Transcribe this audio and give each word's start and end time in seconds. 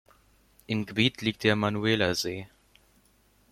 Im 0.65 0.87
Gebiet 0.87 1.21
liegt 1.21 1.43
der 1.43 1.55
Manuela-See. 1.55 2.47